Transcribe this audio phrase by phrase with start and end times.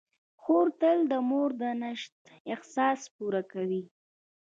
[0.41, 2.13] خور تل د مور د نشت
[2.53, 3.83] احساس پوره کوي.